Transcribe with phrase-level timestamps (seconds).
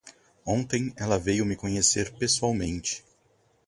[0.47, 3.05] Ontem ela veio me conhecer pessoalmente.